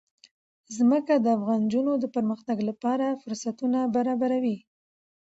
[0.77, 4.57] ځمکه د افغان نجونو د پرمختګ لپاره فرصتونه برابروي.